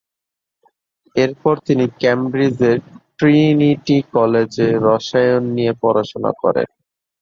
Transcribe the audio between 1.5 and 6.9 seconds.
তিনি কেমব্রিজের ট্রিনিটি কলেজে রসায়ন নিয়ে পড়াশোনা করেন।